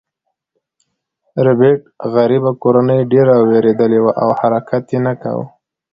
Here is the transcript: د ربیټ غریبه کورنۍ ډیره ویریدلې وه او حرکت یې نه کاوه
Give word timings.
د 1.33 1.35
ربیټ 1.47 1.79
غریبه 2.13 2.51
کورنۍ 2.63 3.01
ډیره 3.11 3.33
ویریدلې 3.49 3.99
وه 4.01 4.13
او 4.23 4.29
حرکت 4.39 4.83
یې 4.93 4.99
نه 5.07 5.13
کاوه 5.21 5.45